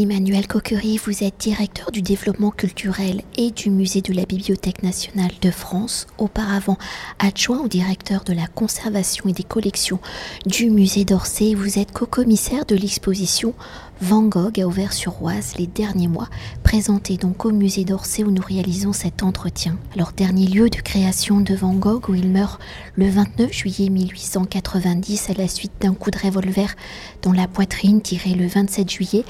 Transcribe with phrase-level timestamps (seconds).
[0.00, 5.32] Emmanuel Coquery, vous êtes directeur du développement culturel et du musée de la Bibliothèque nationale
[5.42, 6.78] de France, auparavant
[7.18, 9.98] adjoint au directeur de la conservation et des collections
[10.46, 11.52] du musée d'Orsay.
[11.54, 13.52] Vous êtes co-commissaire de l'exposition
[14.02, 16.30] Van Gogh a ouvert sur Oise les derniers mois,
[16.62, 19.76] présenté donc au musée d'Orsay où nous réalisons cet entretien.
[19.94, 22.62] Alors dernier lieu de création de Van Gogh où il meurt
[22.94, 26.76] le 29 juillet 1890 à la suite d'un coup de revolver
[27.20, 29.24] dans la poitrine tiré le 27 juillet,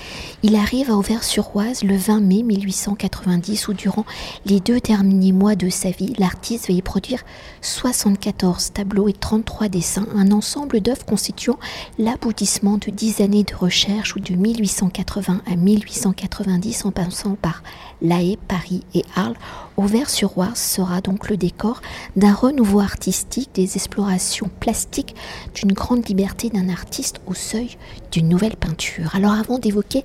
[0.44, 4.04] il arrive à Auvers-sur-Oise le 20 mai 1890 où durant
[4.44, 7.22] les deux derniers mois de sa vie, l'artiste va y produire
[7.62, 11.58] 74 tableaux et 33 dessins, un ensemble d'œuvres constituant
[11.98, 17.62] l'aboutissement de 10 années de recherche ou de 1880 à 1890 en passant par
[18.02, 19.36] La Haye, Paris et Arles.
[19.78, 21.80] Auvers-sur-Oise sera donc le décor
[22.16, 25.14] d'un renouveau artistique, des explorations plastiques,
[25.54, 27.78] d'une grande liberté d'un artiste au seuil
[28.12, 29.14] d'une nouvelle peinture.
[29.14, 30.04] Alors avant d'évoquer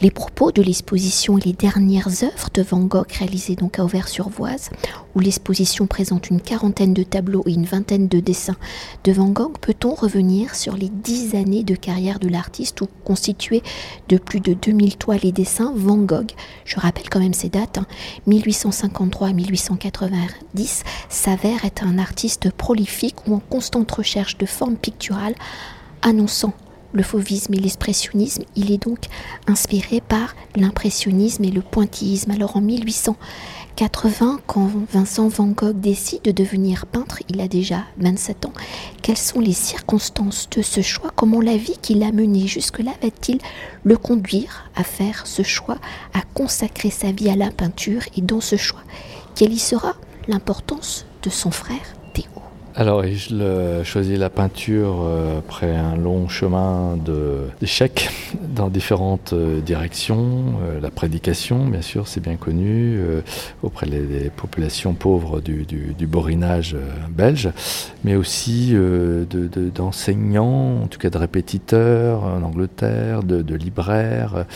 [0.00, 4.70] les propos de l'exposition et les dernières œuvres de Van Gogh réalisées donc à Auvers-sur-Voise,
[5.14, 8.56] où l'exposition présente une quarantaine de tableaux et une vingtaine de dessins
[9.04, 13.62] de Van Gogh, peut-on revenir sur les dix années de carrière de l'artiste ou constitué
[14.08, 16.32] de plus de 2000 toiles et dessins Van Gogh?
[16.64, 17.78] Je rappelle quand même ces dates,
[18.26, 19.32] 1853 hein.
[19.32, 25.34] 1890, s'avère être un artiste prolifique ou en constante recherche de formes picturales
[26.02, 26.52] annonçant
[26.94, 29.08] le fauvisme et l'expressionnisme, il est donc
[29.46, 32.30] inspiré par l'impressionnisme et le pointillisme.
[32.30, 38.46] Alors en 1880, quand Vincent Van Gogh décide de devenir peintre, il a déjà 27
[38.46, 38.52] ans,
[39.02, 41.10] quelles sont les circonstances de ce choix?
[41.14, 43.40] Comment la vie qui l'a mené jusque-là va-t-il
[43.82, 45.78] le conduire à faire ce choix,
[46.14, 48.02] à consacrer sa vie à la peinture?
[48.16, 48.82] Et dans ce choix,
[49.34, 49.94] quelle y sera
[50.28, 51.96] l'importance de son frère?
[52.76, 56.98] Alors, je choisi la peinture euh, après un long chemin
[57.60, 58.10] d'échecs
[58.48, 60.54] dans différentes euh, directions.
[60.60, 62.98] Euh, la prédication, bien sûr, c'est bien connu,
[63.62, 65.64] auprès des, populations pauvres du,
[66.06, 66.76] borinage
[67.10, 67.50] belge,
[68.02, 68.74] mais aussi
[69.74, 74.46] d'enseignants, en tout cas de répétiteurs en Angleterre, de, libraires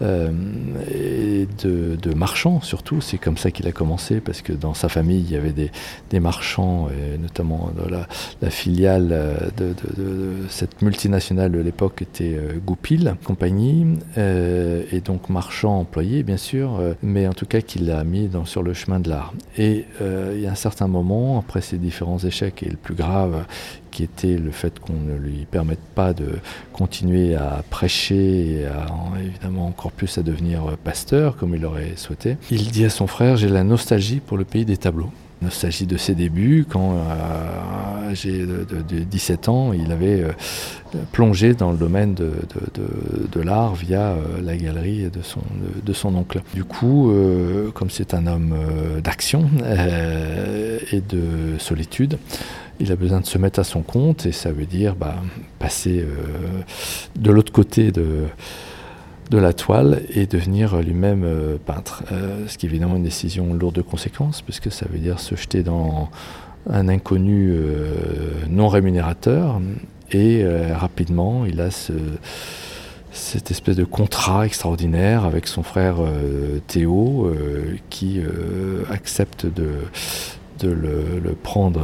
[0.00, 3.00] et de, marchands surtout.
[3.00, 6.20] C'est comme ça qu'il a commencé, parce que dans sa famille, il y avait des,
[6.20, 6.88] marchands,
[7.20, 7.59] notamment
[8.40, 9.74] la, filiale euh, de,
[10.48, 16.80] cette multinationale de l'époque était euh, Goupil compagnie, euh, et donc marchand employé bien sûr,
[17.02, 19.32] mais en tout cas qui l'a mis sur le chemin de l'art.
[19.56, 23.44] Et il y a un certain moment, après ces différents échecs, et le plus grave,
[23.90, 26.38] qui était le fait qu'on ne lui permette pas de
[26.72, 28.66] continuer à prêcher et
[29.22, 32.36] évidemment encore plus à devenir pasteur comme il l'aurait souhaité.
[32.50, 35.10] Il dit à son frère, j'ai la nostalgie pour le pays des tableaux
[35.42, 40.32] nostalgie de ses débuts, quand à âgé de, 17 ans, il avait euh,
[41.12, 45.40] plongé dans le domaine de, l'art via euh, la galerie de son,
[45.84, 46.42] de, son oncle.
[46.54, 48.54] Du coup, euh, comme c'est un homme
[49.02, 49.48] d'action
[50.92, 52.18] et de solitude,
[52.80, 55.16] il a besoin de se mettre à son compte et ça veut dire bah,
[55.58, 56.04] passer
[57.18, 58.24] de l'autre côté de
[59.30, 62.02] de la toile et devenir lui-même euh, peintre.
[62.10, 65.36] Euh, ce qui est évidemment une décision lourde de conséquences, puisque ça veut dire se
[65.36, 66.10] jeter dans
[66.68, 67.94] un inconnu euh,
[68.48, 69.60] non rémunérateur.
[70.12, 71.92] Et rapidement, il a ce,
[73.12, 75.98] cette espèce de contrat extraordinaire avec son frère
[76.66, 77.32] Théo,
[77.90, 78.20] qui
[78.90, 79.70] accepte de,
[80.58, 81.80] de le, prendre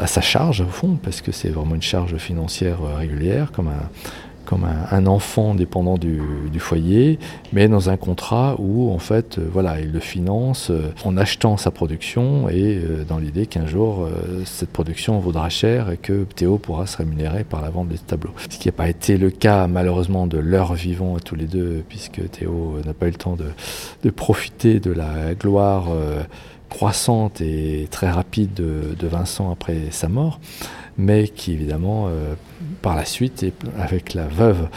[0.00, 3.88] à sa charge, au fond, parce que c'est vraiment une charge financière régulière, comme un
[4.50, 6.20] comme un, enfant dépendant du,
[6.58, 7.20] foyer,
[7.52, 11.56] mais dans un contrat où en fait, euh, voilà, il le finance euh, en achetant
[11.56, 14.08] sa production et euh, dans l'idée qu'un jour
[14.44, 18.32] cette production vaudra cher et que Théo pourra se rémunérer par la vente des tableaux.
[18.50, 21.84] Ce qui n'a pas été le cas malheureusement de leur vivant à tous les deux,
[21.88, 25.86] puisque Théo n'a pas eu le temps de, profiter de la gloire
[26.70, 30.40] croissante et très rapide de, Vincent après sa mort,
[31.00, 32.08] mais qui évidemment
[32.82, 34.68] par la suite, et avec la veuve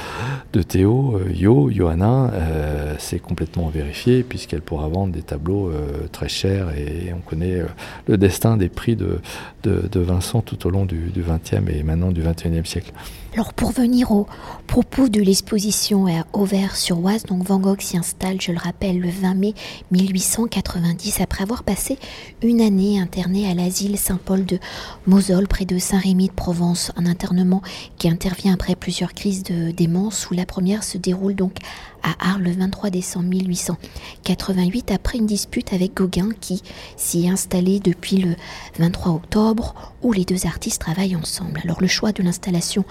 [0.54, 6.08] de Théo, euh, Yo, Johanna, euh, c'est complètement vérifié puisqu'elle pourra vendre des tableaux euh,
[6.12, 7.62] très chers et on connaît
[8.08, 9.20] le destin des prix de,
[9.64, 12.92] de, Vincent tout au long du XXe et maintenant du XXIe siècle.
[13.34, 14.28] Alors pour venir au
[14.68, 19.34] propos de l'exposition à Auvers-sur-Oise, donc Van Gogh s'y installe, je le rappelle, le 20
[19.34, 19.54] mai
[19.90, 21.98] 1890 après avoir passé
[22.44, 24.60] une année interné à l'asile Saint-Paul de
[25.08, 27.64] Mosole près de Saint-Rémy de Provence, un internement
[27.98, 31.58] qui intervient après plusieurs crises de démence où la première se déroule donc
[32.04, 36.62] à Arles le 23 décembre 1888 après une dispute avec Gauguin qui
[36.98, 38.36] s'y est installé depuis le
[38.78, 41.62] 23 octobre où les deux artistes travaillent ensemble.
[41.64, 42.84] Alors le choix de l'installation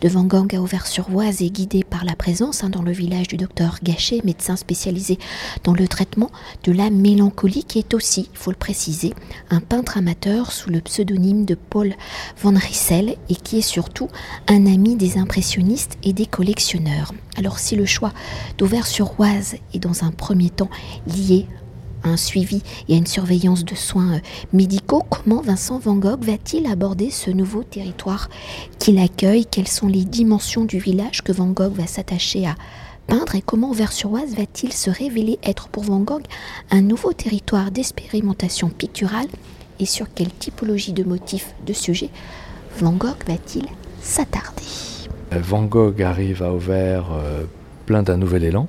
[0.00, 3.36] de Van Gogh à Auvers-sur-Oise est guidé par la présence hein, dans le village du
[3.36, 5.18] docteur Gachet, médecin spécialisé
[5.64, 6.30] dans le traitement
[6.64, 9.14] de la mélancolie qui est aussi, il faut le préciser,
[9.50, 11.94] un peintre amateur sous le pseudonyme de Paul
[12.42, 14.08] Van Rissel et qui est surtout
[14.48, 17.12] un ami des impressionnistes et des collectionneurs.
[17.36, 18.12] Alors si le choix
[18.58, 20.70] d'Auvers-sur-Oise est dans un premier temps
[21.06, 21.46] lié
[22.06, 24.20] un suivi et à une surveillance de soins euh,
[24.52, 28.28] médicaux, comment Vincent Van Gogh va-t-il aborder ce nouveau territoire
[28.78, 29.46] qu'il accueille?
[29.46, 32.54] Quelles sont les dimensions du village que Van Gogh va s'attacher à
[33.06, 33.34] peindre?
[33.34, 36.24] Et comment Auvers-sur-Oise va-t-il se révéler être pour Van Gogh
[36.70, 39.28] un nouveau territoire d'expérimentation picturale?
[39.78, 42.10] Et sur quelle typologie de motifs, de sujets
[42.78, 43.66] Van Gogh va-t-il
[44.00, 44.62] s'attarder?
[45.32, 47.44] Van Gogh arrive à Auvers euh,
[47.84, 48.68] plein d'un nouvel élan.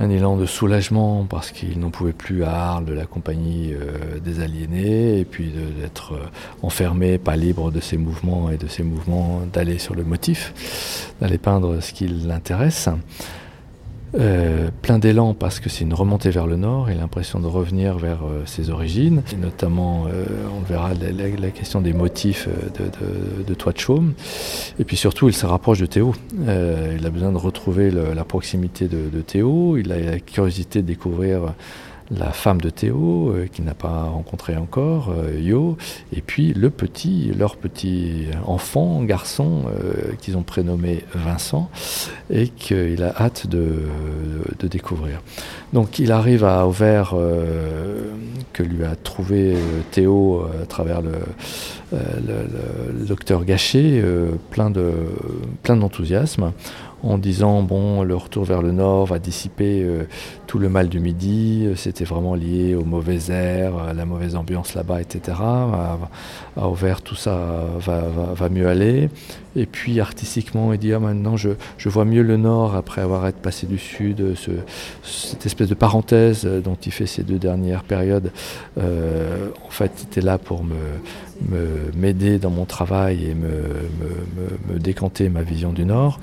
[0.00, 4.20] Un élan de soulagement parce qu'il n'en pouvait plus à Arles de la compagnie euh,
[4.20, 6.26] des aliénés et puis d'être euh,
[6.62, 11.38] enfermé, pas libre de ses mouvements et de ses mouvements d'aller sur le motif, d'aller
[11.38, 12.88] peindre ce qui l'intéresse.
[14.14, 17.98] Euh, plein d'élan parce que c'est une remontée vers le nord et l'impression de revenir
[17.98, 20.24] vers euh, ses origines, et notamment, euh,
[20.56, 24.14] on verra la, question des motifs de, de, Toit de Chaume.
[24.78, 26.14] Et puis surtout, il se rapproche de Théo.
[26.32, 31.52] il a besoin de retrouver la proximité de, Théo, il a la curiosité de découvrir
[32.10, 35.76] la femme de Théo, euh, qu'il n'a pas rencontré encore, euh, Yo,
[36.12, 41.70] et puis le petit, leur petit enfant, garçon, euh, qu'ils ont prénommé Vincent,
[42.30, 43.84] et qu'il a hâte de,
[44.62, 45.20] découvrir.
[45.72, 47.14] Donc il arrive à Auvers,
[48.52, 49.56] que lui a trouvé
[49.90, 51.12] Théo à travers le,
[51.92, 54.02] le docteur Gachet,
[54.50, 56.42] plein d'enthousiasme.
[56.42, 56.54] De, plein
[57.02, 60.04] en disant bon le retour vers le nord va dissiper euh,
[60.46, 64.34] tout le mal du midi, euh, c'était vraiment lié au mauvais air, à la mauvaise
[64.34, 65.36] ambiance là-bas, etc.
[65.40, 65.98] À,
[66.56, 69.10] Auvers tout ça va, mieux aller.
[69.54, 71.50] Et puis artistiquement il dit ah, maintenant je,
[71.86, 74.34] vois mieux le nord après avoir été passé du sud,
[75.02, 78.30] cette espèce de parenthèse dont il fait ces deux dernières périodes.
[78.78, 80.76] Euh, en fait était là pour me
[81.94, 83.48] m'aider dans mon travail et me,
[84.68, 86.18] me, décanter ma vision du Nord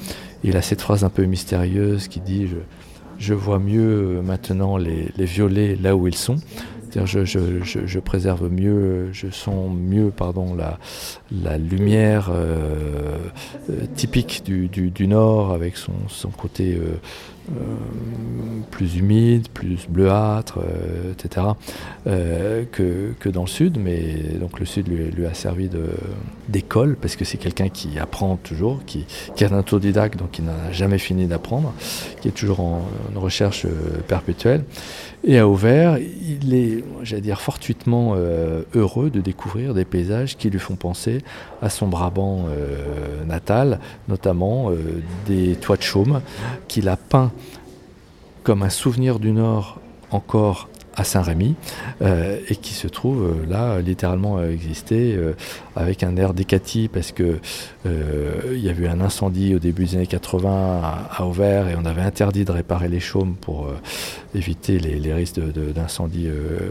[0.45, 2.47] il a cette phrase un peu mystérieuse qui dit
[3.17, 6.37] Je, vois mieux maintenant les, violets là où ils sont.
[7.03, 13.17] Je, préserve mieux, je sens mieux pardon, la, lumière euh,
[13.69, 17.55] euh, typique du, Nord avec son, côté euh,
[18.71, 20.59] plus humide, plus bleuâtre,
[21.11, 21.47] etc.,
[22.05, 23.77] que, que, dans le sud.
[23.77, 25.69] Mais donc le sud lui, a servi
[26.49, 29.05] d'école parce que c'est quelqu'un qui apprend toujours, qui,
[29.35, 31.73] qui est un autodidacte, donc qui n'a jamais fini d'apprendre,
[32.21, 33.65] qui est toujours en, recherche
[34.07, 34.63] perpétuelle.
[35.27, 38.15] Et à Auvers, il est, j'allais fortuitement
[38.75, 41.23] heureux de découvrir des paysages qui lui font penser
[41.63, 42.45] à son Brabant
[43.25, 44.69] natal, notamment
[45.25, 46.21] des toits de chaume
[46.67, 47.31] qu'il a peint
[48.43, 49.79] comme un souvenir du Nord
[50.11, 51.55] encore à Saint-Rémy
[52.01, 55.33] euh, et qui se trouve euh, là littéralement à exister euh,
[55.75, 57.39] avec un air décati parce que
[57.85, 60.81] il y a eu un incendie au début des années 80
[61.11, 63.69] à, Auvers et on avait interdit de réparer les chaumes pour
[64.33, 66.27] éviter les, risques d'incendie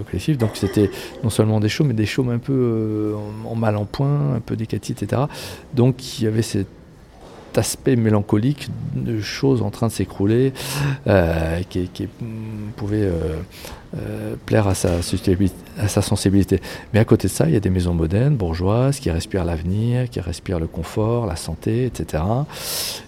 [0.06, 0.38] collectif.
[0.38, 0.90] Donc c'était
[1.22, 3.14] non seulement des chaumes mais des chaumes un peu
[3.48, 5.22] en, mal en point un peu décati etc
[5.72, 6.66] donc il y avait cette
[7.58, 10.52] aspect mélancolique de choses en train de s'écrouler
[11.06, 12.08] euh, qui, qui,
[12.76, 13.36] pouvait euh,
[13.96, 15.02] euh, plaire à sa,
[16.02, 16.60] sensibilité.
[16.92, 20.10] Mais à côté de ça, il y a des maisons modernes, bourgeoises, qui respirent l'avenir,
[20.10, 22.22] qui respirent le confort, la santé, etc.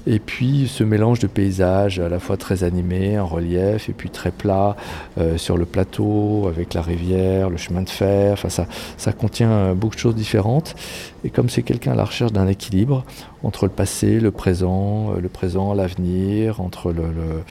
[0.06, 4.10] Et puis ce mélange de paysages à la fois très animés, en relief, et puis
[4.10, 4.76] très plat
[5.18, 8.66] euh, sur le plateau, avec la rivière, le chemin de fer, enfin ça,
[8.96, 10.76] ça contient euh, beaucoup de choses différentes.
[11.24, 13.04] Et comme c'est quelqu'un à la recherche d'un équilibre
[13.42, 17.04] entre le passé, le présent, le présent, l'avenir, entre le,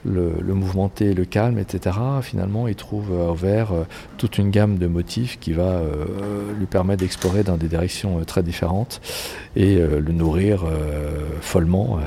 [0.04, 3.84] le, le, mouvementé et le calme, etc., finalement, il trouve vert euh,
[4.18, 8.24] toute une gamme de motifs qui va euh, lui permettre d'explorer dans des directions euh,
[8.24, 9.00] très différentes
[9.54, 10.64] et le nourrir
[11.40, 11.98] follement,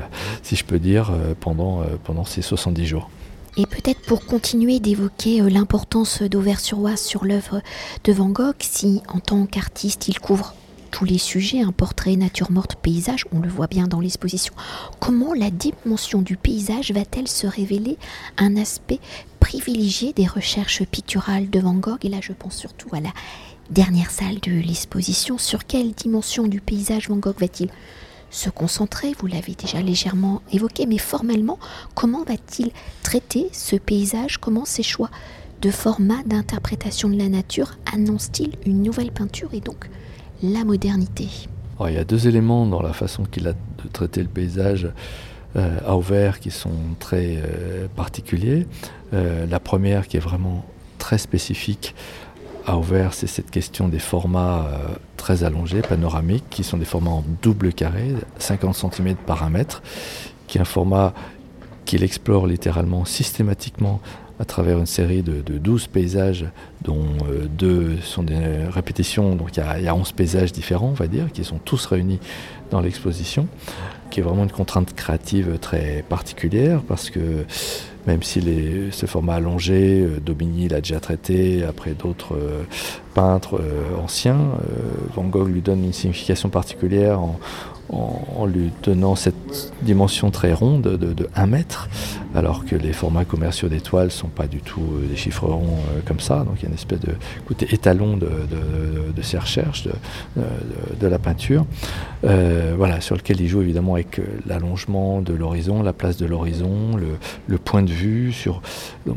[0.42, 3.10] si je peux dire, pendant, pendant ces 70 jours.
[3.56, 7.60] Et peut-être pour continuer d'évoquer l'importance d'Auvers-sur-Oise sur l'œuvre
[8.04, 10.54] de Van Gogh, si en tant qu'artiste il couvre
[10.90, 14.52] tous les sujets, un portrait, nature morte, paysage, on le voit bien dans l'exposition.
[14.98, 17.96] Comment la dimension du paysage va-t-elle se révéler
[18.36, 19.00] un aspect
[19.38, 22.04] privilégié des recherches picturales de Van Gogh?
[22.04, 23.12] Et là, je pense surtout à la
[23.70, 25.38] dernière salle de l'exposition.
[25.38, 27.70] Sur quelle dimension du paysage Van Gogh va-t-il
[28.30, 31.58] se concentrer, vous l'avez déjà légèrement évoqué, mais formellement,
[31.94, 32.70] comment va-t-il
[33.02, 34.38] traiter ce paysage?
[34.38, 35.10] Comment ces choix
[35.62, 39.52] de format d'interprétation de la nature annoncent-ils une nouvelle peinture?
[39.52, 39.90] Et donc
[40.42, 41.28] la modernité
[41.86, 44.88] Il y a deux éléments dans la façon qu'il a de traiter le paysage
[45.56, 48.66] euh, à ouvert qui sont très euh, particuliers.
[49.12, 50.64] Euh, la première qui est vraiment
[50.98, 51.94] très spécifique
[52.66, 54.66] à ouvert, c'est cette question des formats
[55.16, 59.82] très allongés, panoramiques, qui sont des formats en double carré, 50 cm par 1 mètre,
[60.46, 61.14] qui est un format
[61.86, 64.00] qu'il explore littéralement systématiquement
[64.40, 66.46] à travers une série de, 12 paysages,
[66.82, 67.04] dont
[67.58, 69.36] deux sont des répétitions.
[69.36, 72.18] Donc il y, a, 11 paysages différents, on va dire, qui sont tous réunis
[72.70, 73.46] dans l'exposition
[74.10, 77.46] qui est vraiment une contrainte créative très particulière parce que
[78.06, 82.34] même si les, ce format allongé, euh, Daubigny l'a déjà traité, après d'autres
[83.10, 83.92] euh, peintres euh,
[85.14, 87.36] Van Gogh lui donne une signification particulière en,
[88.46, 91.88] lui donnant cette dimension très ronde de, 1 mètre,
[92.36, 96.20] alors que les formats commerciaux d'étoiles ne sont pas du tout des chiffres ronds comme
[96.20, 96.44] ça.
[96.44, 97.16] Donc il y a une espèce de
[97.72, 98.28] étalon de,
[99.22, 99.88] ces recherches,
[100.36, 101.66] de, la peinture,
[102.22, 107.18] voilà, sur lequel il joue évidemment avec l'allongement de l'horizon, la place de l'horizon, le,
[107.48, 108.62] le point de vue, sur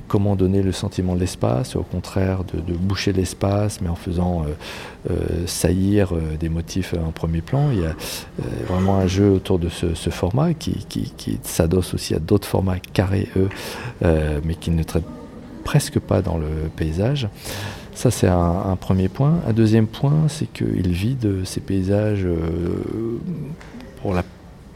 [0.08, 5.12] comment donner le sentiment de l'espace, au contraire de, boucher l'espace, mais en faisant euh,
[5.12, 7.70] euh, saillir euh, des motifs en premier plan.
[7.72, 7.96] Il y a
[8.68, 10.86] vraiment un jeu autour de ce, format qui,
[11.44, 13.50] s'adosse aussi à d'autres formats carrés, eux,
[14.44, 15.04] mais qui ne traitent
[15.64, 17.28] presque pas dans le paysage.
[17.94, 19.40] Ça, c'est un, premier point.
[19.48, 22.28] Un deuxième point, c'est qu'il vit de ces paysages
[24.02, 24.24] pour la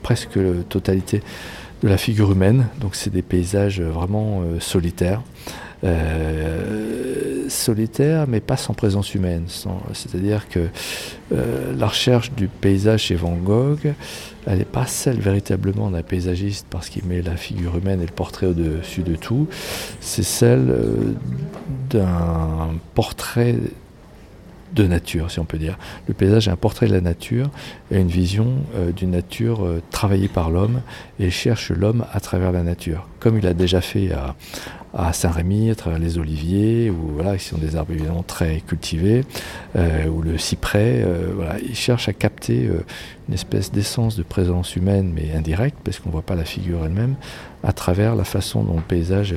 [0.04, 1.22] presque totalité
[1.82, 2.68] de la figure humaine.
[2.80, 5.22] Donc c'est des paysages vraiment solitaires.
[5.84, 9.46] Euh, solitaires, mais pas sans présence humaine.
[9.94, 10.68] C'est-à-dire que
[11.32, 13.94] euh, la recherche du paysage chez Van Gogh,
[14.46, 18.12] elle n'est pas celle véritablement d'un paysagiste parce qu'il met la figure humaine et le
[18.12, 19.48] portrait au-dessus de tout.
[20.02, 20.76] C'est celle
[21.90, 23.56] d'un portrait
[24.74, 25.78] de nature, si on peut dire.
[26.08, 27.50] Le paysage est un portrait de la nature
[27.92, 30.82] et une vision euh, d'une nature euh, travaillée par l'homme
[31.20, 34.36] et cherche l'homme à travers la nature, comme il a déjà fait à,
[35.14, 39.24] Saint-Rémy, à travers les oliviers, ou voilà, qui sont des arbres évidemment très cultivés,
[39.76, 41.06] euh, ou le cyprès.
[41.36, 42.70] voilà, il cherche à capter
[43.28, 46.86] une espèce d'essence de présence humaine, mais indirecte, parce qu'on ne voit pas la figure
[46.86, 47.16] elle-même,
[47.64, 49.36] à travers la façon dont le paysage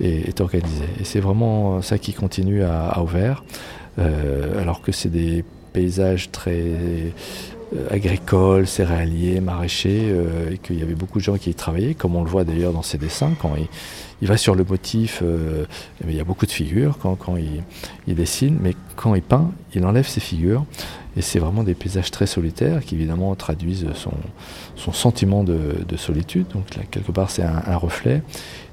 [0.00, 0.84] est, organisé.
[1.00, 3.42] Et c'est vraiment ça qui continue à, à Auvers.
[3.98, 7.10] Euh, alors que c'est des paysages très euh,
[7.90, 12.16] agricoles, céréaliers, maraîchers, euh, et qu'il y avait beaucoup de gens qui y travaillaient, comme
[12.16, 13.54] on le voit d'ailleurs dans ses dessins, quand
[14.20, 15.22] il, va sur le motif,
[16.06, 20.06] il y a beaucoup de figures quand, il, dessine, mais quand il peint, il enlève
[20.06, 20.64] ses figures,
[21.16, 26.64] et c'est vraiment des paysages très solitaires qui évidemment traduisent son, sentiment de, solitude, donc
[26.90, 28.22] quelque part c'est un reflet,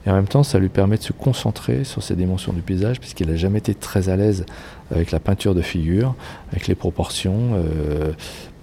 [0.06, 3.00] et en même temps, ça lui permet de se concentrer sur ces dimensions du paysage,
[3.00, 4.46] puisqu'il n'a jamais été très à l'aise
[4.92, 6.16] avec la peinture de figure,
[6.52, 7.52] avec les proportions.
[7.54, 8.12] Euh,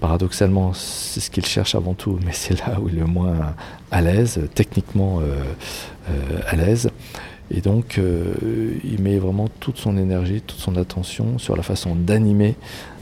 [0.01, 3.55] paradoxalement, c'est ce qu'il cherche avant tout, mais c'est là où il est le moins
[3.91, 5.43] à l'aise, techniquement euh,
[6.09, 6.91] euh, à l'aise.
[7.53, 12.55] Et donc, il met vraiment toute son énergie, toute son attention sur la façon d'animer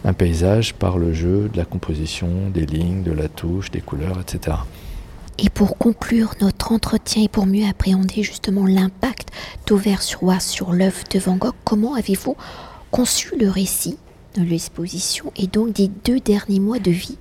[0.07, 4.19] un paysage par le jeu de la composition, des lignes, de la touche, des couleurs,
[4.19, 4.57] etc.
[5.37, 9.29] Et pour conclure notre entretien et pour mieux appréhender justement l'impact
[9.67, 12.37] d'Auvers-sur-Oise sur l'œuvre de Van Gogh, comment avez-vous
[12.91, 13.99] conçu le récit
[14.37, 17.19] de l'exposition et donc des deux derniers mois de vie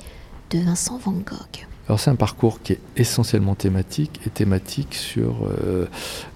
[0.52, 5.46] de Vincent Van Gogh alors c'est un parcours qui est essentiellement thématique et thématique sur
[5.46, 5.86] euh,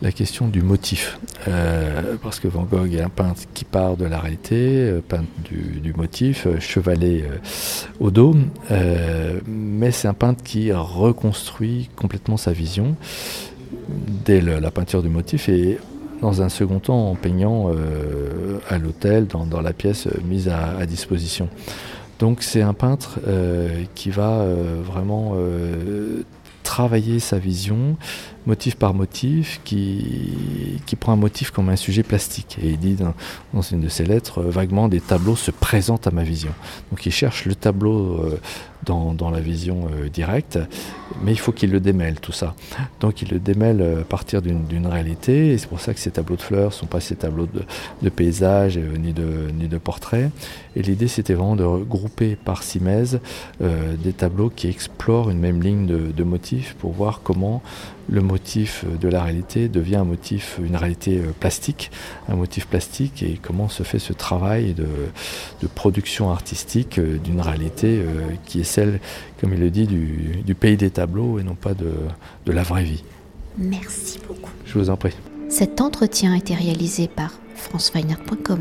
[0.02, 1.20] la question du motif.
[1.48, 5.28] Euh, parce que Van Gogh est un peintre qui part de la réalité, euh, peintre
[5.44, 7.26] du, motif, chevalet
[8.00, 8.34] au dos,
[9.46, 12.96] mais c'est un peintre qui reconstruit complètement sa vision
[14.26, 15.80] dès la peinture du motif et
[16.22, 17.72] dans un second temps en peignant
[18.70, 21.50] à l'hôtel, dans, la pièce mise à disposition.
[22.22, 26.22] Donc c'est un peintre euh, qui va euh, vraiment euh,
[26.62, 27.98] travailler sa vision
[28.46, 32.58] motif par motif, qui, qui prend un motif comme un sujet plastique.
[32.62, 32.96] Et il dit
[33.54, 36.52] dans, une de ses lettres, vaguement, des tableaux se présentent à ma vision.
[36.92, 38.20] Donc il cherche le tableau
[38.86, 40.60] dans, la vision euh, directe,
[41.24, 42.56] mais il faut qu'il le démêle tout ça.
[43.00, 46.12] Donc il le démêle euh, à partir d'une réalité, et c'est pour ça que ces
[46.12, 47.62] tableaux de fleurs ne sont pas ces tableaux de,
[48.02, 50.32] de paysages euh, ni, de, ni de portraits.
[50.76, 53.20] Et l'idée c'était vraiment de regrouper par simèse
[53.60, 57.62] des tableaux qui explorent une même ligne de, motifs pour voir comment
[58.08, 61.92] le motif de la réalité devient un motif, une réalité plastique,
[62.30, 64.88] un motif plastique, et comment se fait ce travail de,
[65.76, 68.04] production artistique d'une réalité
[68.46, 69.00] qui est celle,
[69.40, 71.92] comme il le dit, du, pays des tableaux et non pas de,
[72.46, 73.04] de la vraie vie.
[73.58, 74.52] Merci beaucoup.
[74.66, 75.14] Je vous en prie.
[75.50, 78.60] Cet entretien a été réalisé par franceweiner.com.